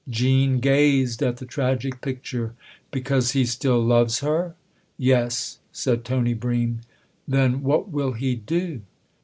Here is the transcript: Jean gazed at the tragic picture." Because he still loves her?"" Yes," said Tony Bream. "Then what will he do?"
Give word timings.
Jean 0.09 0.59
gazed 0.59 1.21
at 1.21 1.37
the 1.37 1.45
tragic 1.45 2.01
picture." 2.01 2.55
Because 2.91 3.33
he 3.33 3.45
still 3.45 3.79
loves 3.79 4.21
her?"" 4.21 4.55
Yes," 4.97 5.59
said 5.71 6.03
Tony 6.03 6.33
Bream. 6.33 6.81
"Then 7.27 7.61
what 7.61 7.89
will 7.89 8.13
he 8.13 8.33
do?" 8.33 8.81